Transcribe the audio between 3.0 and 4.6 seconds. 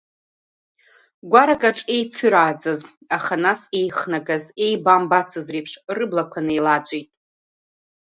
аха нас еихнагаз,